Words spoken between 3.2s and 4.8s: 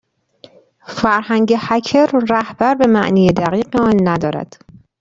دقیق آن ندارد.